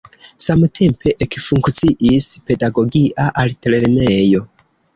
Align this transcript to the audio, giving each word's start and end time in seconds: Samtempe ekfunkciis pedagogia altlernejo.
Samtempe 0.45 1.13
ekfunkciis 1.25 2.29
pedagogia 2.49 3.29
altlernejo. 3.45 4.45